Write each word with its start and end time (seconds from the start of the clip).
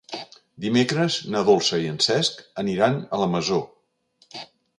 Dimecres 0.63 1.17
na 1.35 1.43
Dolça 1.49 1.79
i 1.83 1.85
en 1.91 1.99
Cesc 2.07 2.41
aniran 2.65 2.99
a 2.99 3.21
la 3.25 3.29
Masó. 3.37 3.61